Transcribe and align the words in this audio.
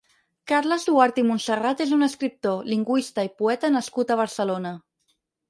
Carles 0.51 0.85
Duarte 0.87 1.21
i 1.21 1.23
Montserrat 1.27 1.83
és 1.85 1.93
un 1.99 2.07
escriptor, 2.07 2.65
lingüista 2.73 3.27
i 3.29 3.31
poeta 3.43 3.73
nascut 3.77 4.17
a 4.17 4.19
Barcelona. 4.25 4.75